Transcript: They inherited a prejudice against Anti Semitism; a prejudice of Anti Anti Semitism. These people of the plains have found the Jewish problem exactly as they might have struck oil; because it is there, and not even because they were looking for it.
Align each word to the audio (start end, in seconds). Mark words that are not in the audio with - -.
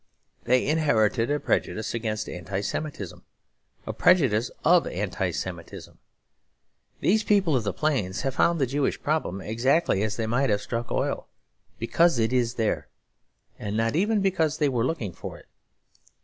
They 0.45 0.65
inherited 0.65 1.29
a 1.29 1.39
prejudice 1.39 1.93
against 1.93 2.27
Anti 2.27 2.61
Semitism; 2.61 3.21
a 3.85 3.93
prejudice 3.93 4.49
of 4.65 4.87
Anti 4.87 4.99
Anti 4.99 5.29
Semitism. 5.31 5.99
These 7.01 7.21
people 7.21 7.55
of 7.55 7.63
the 7.63 7.71
plains 7.71 8.21
have 8.21 8.33
found 8.33 8.59
the 8.59 8.65
Jewish 8.65 8.99
problem 8.99 9.41
exactly 9.41 10.01
as 10.01 10.15
they 10.17 10.25
might 10.25 10.49
have 10.49 10.61
struck 10.61 10.91
oil; 10.91 11.27
because 11.77 12.17
it 12.17 12.33
is 12.33 12.55
there, 12.55 12.87
and 13.59 13.77
not 13.77 13.95
even 13.95 14.21
because 14.21 14.57
they 14.57 14.69
were 14.69 14.83
looking 14.87 15.13
for 15.13 15.37
it. 15.37 15.45